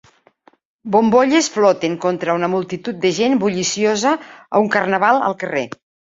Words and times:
Bombolles 0.95 1.49
floten 1.57 1.97
contra 2.05 2.35
una 2.39 2.49
multitud 2.55 2.99
de 3.05 3.13
gent 3.19 3.37
bulliciosa 3.45 4.17
a 4.49 4.65
un 4.67 4.75
carnaval 4.79 5.23
al 5.31 5.39
carrer. 5.45 5.65